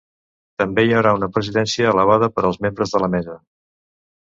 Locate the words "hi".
0.87-0.95